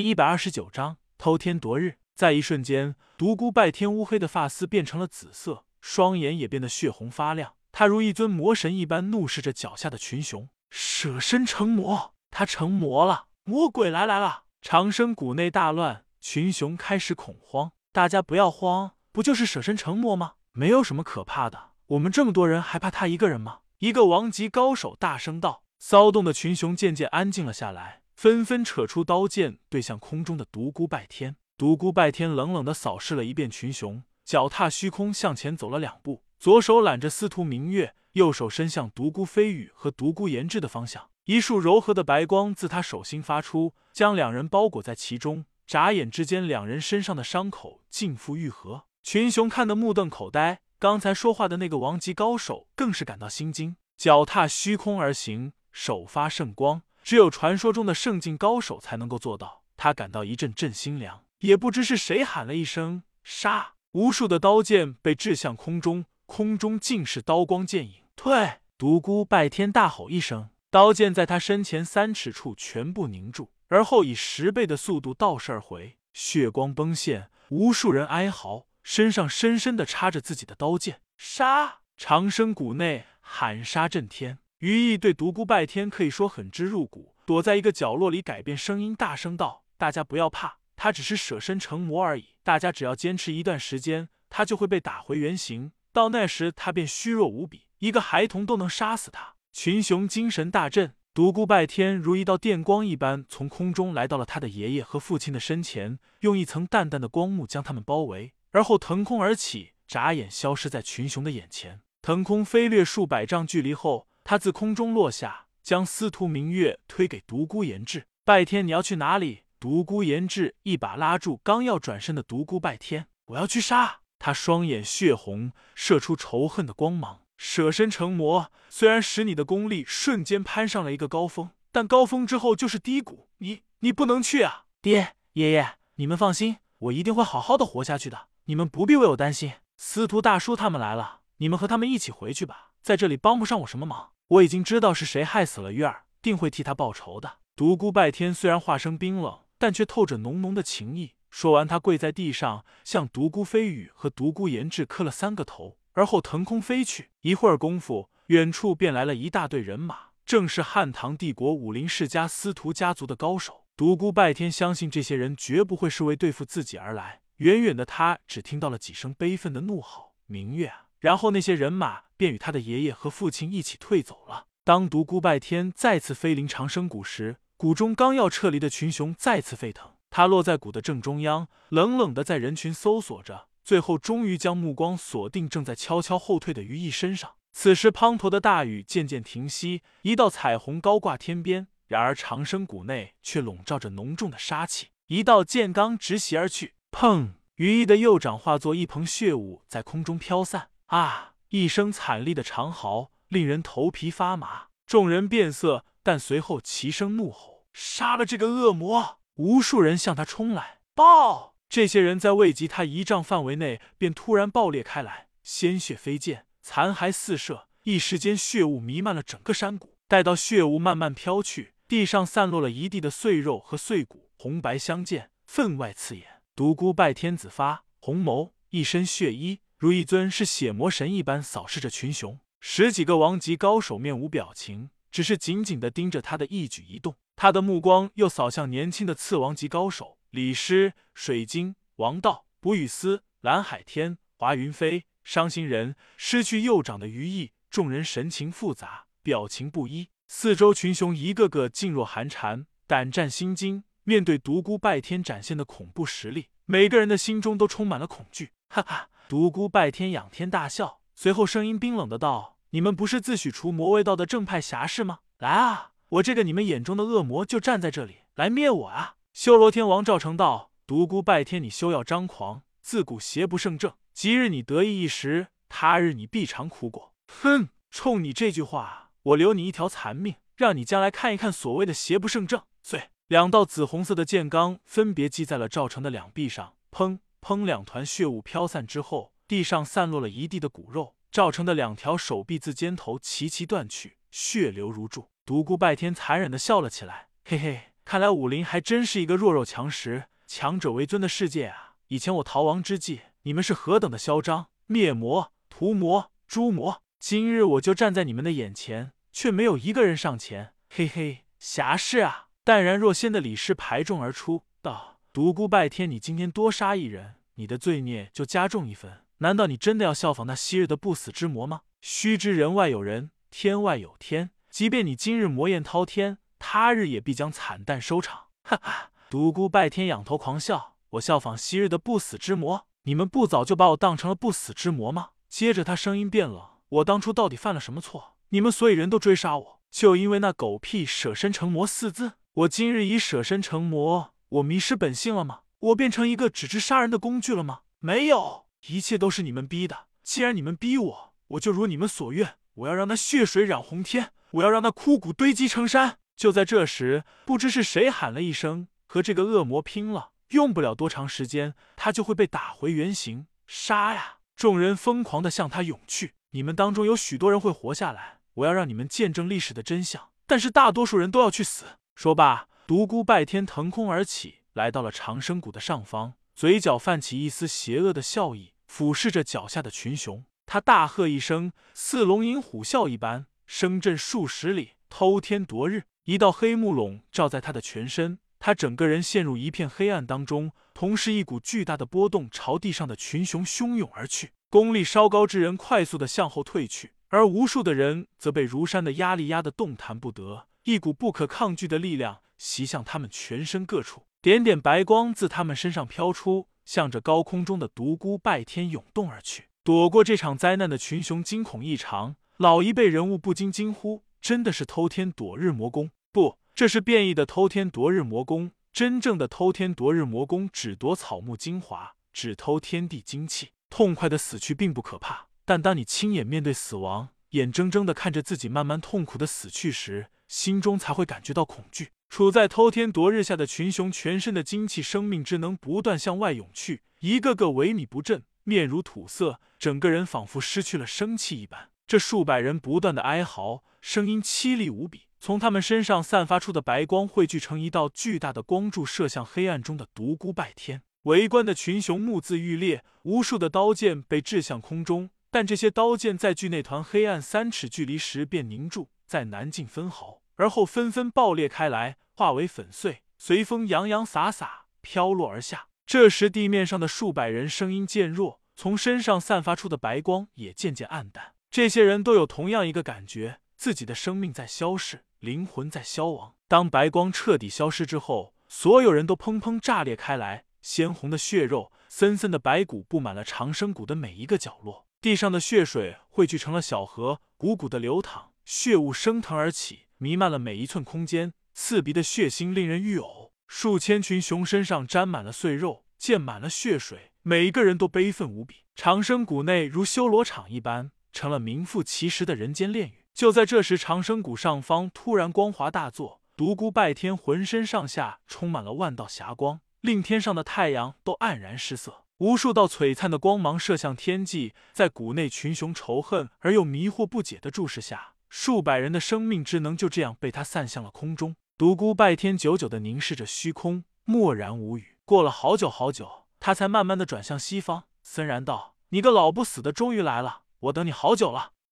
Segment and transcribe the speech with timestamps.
[0.00, 1.98] 第一百二十九章偷天夺日。
[2.14, 7.52] 在一瞬间，独孤拜天乌黑的发丝变成了紫色，双眼也变得血红发亮。
[7.70, 10.48] 他如一尊魔神一般，怒视着脚下的群雄。
[10.70, 13.26] 舍身成魔，他成魔了！
[13.44, 14.44] 魔鬼来来了！
[14.62, 17.72] 长生谷内大乱，群雄开始恐慌。
[17.92, 20.36] 大家不要慌，不就是舍身成魔吗？
[20.52, 21.72] 没有什么可怕的。
[21.88, 23.58] 我们这么多人，还怕他一个人吗？
[23.80, 25.62] 一个王级高手大声道。
[25.78, 31.36] 骚动的群雄渐渐安静了下来，纷纷扯出刀剑对向空中的独孤拜天。
[31.56, 41.08] 独孤拜天冷冷的扫视了一遍群雄，脚踏虚空向前走了两步，左手揽着司徒明月，右手伸向独孤飞羽和独孤延志的方向。
[41.24, 45.46] 一束柔和的白光自他手心发出，将两人包裹在其中。
[45.66, 48.84] 眨眼之间，两人身上的伤口尽复愈合。
[49.02, 55.54] 群雄看得目瞪口呆，刚才说话的那个王级高手更是感到心惊，脚踏虚空而行。
[55.72, 59.64] 手发圣光，只有传说中的圣境高手才能够做到。
[59.76, 68.04] 他感到一阵阵心凉，也不知是谁喊了一声“杀”，无数的刀剑被掷向空中，空中尽是刀光剑影。
[68.14, 68.60] 退！
[68.78, 81.00] 独孤拜天大吼一声，刀剑在他身前三尺处全部凝住，而后以十倍的速度倒射而回，血光崩现，无数人哀嚎，身上深深的插着自己的刀剑。
[81.16, 81.80] 杀！
[81.96, 84.38] 长生谷内喊杀震天。
[84.60, 92.34] 于毅对独孤拜天可以说很之入骨，躲在一个角落里，改变声音，大声道：“大家不要怕，他只是舍身成魔而已。
[92.42, 95.72] 大家只要坚持一段时间，他就会被打回原形。
[95.94, 111.80] 到那时，他便虚弱无比，一个孩童都能杀死他。”群雄精神大振，独孤拜天如一道电光一般从空中来到了他的爷爷和父亲的身前，用一层淡淡的光幕将他们包围，而后腾空而起，眨眼消失在群雄的眼前。
[112.02, 114.09] 腾空飞掠数百丈距离后。
[114.30, 118.06] 他自空中落下，将司徒明月推给独孤延志。
[118.24, 119.42] 拜天，你要去哪里？
[119.58, 123.08] 独孤延志一把拉住刚要转身的独孤拜天。
[123.24, 124.32] 我要去杀他。
[124.32, 127.22] 双眼血红，射出仇恨的光芒。
[127.36, 133.26] 舍身成魔，虽然使你的功力瞬间攀上了一个高峰，但高峰之后就是低谷。
[133.38, 134.66] 你，你不能去啊！
[134.80, 138.28] 爹，爷爷，你们放心，我一定会好好的活下去的。
[138.44, 139.54] 你们不必为我担心。
[139.76, 142.68] 司徒大叔他们来了，你们和他们一起回去吧。
[142.80, 147.38] 在这里帮不上我什么忙，我已经知道是谁害死了月儿，定会替他报仇的。
[147.56, 151.16] 独孤拜天虽然话声冰冷，但却透着浓浓的情意。
[151.30, 157.10] 说完，他跪在地上，向独孤飞羽和独孤延志磕了三个头，而后腾空飞去。
[157.22, 163.64] 一会儿功夫，远处便来了一大队人马，正是汉唐帝国武林世家司徒家族的高手。
[163.76, 167.22] 独孤拜天相信这些人绝不会是为对付自己而来。
[167.38, 174.46] 远远的，他只听到了几声悲愤的怒吼：“明月啊！”然后那些人马便与他的爷爷和父亲一起退走了。
[174.62, 179.92] 当独孤拜天再次飞临长生谷时，谷中刚要撤离的群雄再次沸腾。
[180.10, 187.32] 他落在谷的正中央，冷冷的在人群搜索着，最后终于将目光锁定正在悄悄后退的于毅身上。
[187.52, 191.68] 此时滂沱的大雨渐渐停息，一道彩虹高挂天边。
[191.86, 196.74] 然而长生谷内却笼罩着浓重的杀气，一道剑罡直袭而去。
[196.92, 197.30] 砰！
[197.56, 200.68] 于毅的右掌化作一蓬血雾，在空中飘散。
[200.90, 201.34] 啊！
[201.48, 204.68] 一声惨厉的长嚎，令人头皮发麻。
[204.86, 210.80] 众人变色，但随后齐声怒吼：“杀了这个恶魔！”无数人向他冲来。
[210.94, 211.54] 爆！
[211.68, 217.68] 这些人在未及他一丈范围内，便突然爆裂开来，鲜血飞溅，残骸四射。
[217.84, 219.96] 一时间，血雾弥漫了整个山谷。
[220.08, 226.42] 待到血雾慢慢飘去，地上散落了一地的碎肉和碎骨，红白相间，分外刺眼。
[226.56, 229.60] 独孤拜天子发红眸，一身血衣。
[229.80, 237.16] 如一尊是血魔神一般扫视着群雄，十几个王级高手面无表情，只是紧紧的盯着他的一举一动。
[237.34, 247.52] 他的目光又扫向年轻的次王级高手李师、水晶、王道、卜雨思、蓝海天、华云飞、伤心人，失去右掌的余意。
[247.70, 250.10] 众人神情复杂，表情不一。
[250.28, 253.84] 四周群雄一个个噤若寒蝉，胆战心惊。
[254.04, 258.50] 面对独孤拜天展现的恐怖实力，每个人的心中都充满了恐惧。
[258.68, 259.08] 哈哈。
[259.30, 265.20] 独孤拜天仰天大笑，随后声音冰冷的道：“你们不是自诩除魔卫道的正派侠士吗？
[265.38, 282.60] 来啊，我这个你们眼中的恶魔就站在这里，来灭我啊！”修罗天王赵成道：“独孤拜天，你休要张狂，自古邪不胜正，即日你得意一时，他日你必尝苦果。”哼，冲你这句话，我留你一条残命，让你将来看一看所谓的邪不胜正。
[282.82, 287.20] 碎，两道紫红色的剑罡分别击在了赵成的两臂上，砰。
[287.40, 287.64] 砰！
[287.64, 291.16] 两团血雾飘散之后，地上散落了一地的骨肉。
[291.30, 295.30] 赵成的两条手臂自肩头齐齐断去，血流如注。
[295.44, 301.94] 独孤拜天残忍的笑了起来，嘿嘿，看来武林还真是一个弱肉强食、强者为尊的世界啊！
[302.08, 307.02] 以前我逃亡之际，你们是何等的嚣张，灭魔、屠魔、诛魔。
[307.20, 310.74] 今日我就站在你们的眼前，却没有一个人上前。
[310.88, 312.48] 嘿嘿，侠士啊！
[312.64, 319.20] 淡然若仙的李氏排众而出，道：“独孤拜天，你今天多杀一人，你的罪孽就加重一分。
[319.38, 321.82] 难道你真的要效仿那昔日的不死之魔吗？
[322.00, 324.50] 须知人外有人，天外有天。
[324.70, 332.88] 即便你今日魔焰滔天，他日也必将惨淡收场。”哈哈，独孤拜天仰头狂笑：“我效仿昔日的不死之魔？
[333.04, 336.60] 你们不早就把我当成了不死之魔吗？”接着他声音变冷
[336.98, 338.34] ：“我当初到底犯了什么错？
[338.48, 345.60] 你们所有人都追杀我，就因为那狗屁舍身成魔四字？”我今日已舍身成魔，我迷失本性了吗？
[345.78, 347.82] 我变成一个只知杀人的工具了吗？
[348.00, 350.06] 没有，一切都是你们逼的。
[350.24, 356.18] 既然你们逼我，我就如你们所愿，我要让那血水染红天，我要让那枯骨堆积成山。
[356.36, 363.46] 就在这时，不知是谁喊了一声：“和这个恶魔拼了！”用不了多长时间，他就会被打回原形。
[363.68, 364.38] 杀呀！
[364.56, 366.34] 众人疯狂的向他涌去。
[366.50, 370.30] 你们当中有许多人会活下来，我要让你们见证历史的真相。
[370.46, 371.84] 但是大多数人都要去死。
[372.16, 380.44] 说罢，独孤拜天腾空而起，来到了长生谷的上方，嘴角泛起一丝邪恶的笑意，俯视着脚下的群雄。
[380.66, 386.02] 他大喝一声，似龙吟虎啸一般，声震数十里，偷天夺日。
[386.24, 390.72] 一道黑幕笼罩在他的全身，他整个人陷入一片黑暗当中。
[390.92, 394.50] 同时，一股巨大的波动朝地上的群雄汹涌而去。
[394.68, 400.66] 功力稍高之人快速的向后退去，而无数的人则被如山的压力压得动弹不得。
[400.82, 409.70] 一股不可抗拒的力量袭向他们全身各处，点点白光自他们身上飘出，向着高空中的独孤拜天涌动而去。
[409.82, 416.10] 躲过这场灾难的群雄惊恐异常，老一辈人物不禁惊呼：“真的是偷天夺日魔功？
[416.30, 418.72] 不，这是变异的偷天夺日魔功。
[418.92, 423.70] 真正的偷天夺日魔功只夺草木精华，只偷天地精气。
[423.88, 432.10] 痛快的死去并不可怕，但当你亲眼面对死亡，眼睁睁的看着自己慢慢痛苦的死去时，心中才会感觉到恐惧。
[432.30, 441.90] 处在偷天夺日下的群雄，全身的精气、生命之能不断向外涌去，一个个萎靡不振，面如土色，整个人仿佛失去了生气一般。
[442.06, 445.22] 这数百人不断的哀嚎，声音凄厉无比。
[445.40, 451.02] 从他们身上散发出的白光汇聚成一道巨大的光柱，射向黑暗中的独孤拜天。
[451.22, 460.39] 围观的群雄目眦欲裂，无数的刀剑被掷向空中，但这些刀剑在距那团黑暗三尺距离时便凝住，在难进分毫。
[460.60, 465.86] 而后纷纷爆裂开来，化为粉碎，随风洋洋洒洒飘落而下。
[466.04, 471.54] 这时，地面上的数百人声音渐弱，从身上散发出的白光也渐渐暗淡。
[471.70, 476.54] 这些人都有同样一个感觉：自己的生命在消逝，灵魂在消亡。
[476.68, 490.09] 当白光彻底消失之后，所有人都砰砰炸裂开来，鲜红的血肉、森森的白骨布满了长生谷的每一个角落，地上的血水汇聚成了小河，汩汩的流淌，血雾升腾而起。
[490.22, 493.52] 弥漫了每一寸空间，刺鼻的血腥令人欲呕。
[493.66, 498.84] 数千群熊身上沾满了碎肉，溅满了血水，每一个人都悲愤无比。
[498.94, 503.24] 长生谷内如修罗场一般，成了名副其实的人间炼狱。
[503.32, 512.26] 就在这时，长生谷上方突然光华大作，独孤拜天浑身上下充满了万道霞光，令天上的太阳都黯然失色。
[512.36, 518.34] 无数道璀璨的光芒射向天际，在谷内群雄仇恨而又迷惑不解的注视下。
[518.50, 521.54] 数百人的生命之能就这样被他散向了空中。
[521.78, 525.16] 独孤拜天久久的凝视着虚空，默然无语。
[525.24, 530.62] 过了好久好久，他才慢慢的转向西方，森然道：“你个老不死的，终于来了！
[530.80, 531.70] 我等你好久了。”